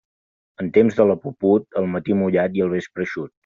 En 0.63 0.71
temps 0.77 0.97
de 1.01 1.05
la 1.11 1.17
puput, 1.27 1.67
al 1.83 1.93
matí 1.97 2.19
mullat 2.23 2.59
i 2.61 2.65
al 2.69 2.75
vespre 2.77 3.07
eixut. 3.11 3.37